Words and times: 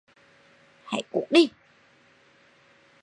hãy 0.85 1.01
cút 1.11 1.23
đi 1.29 1.49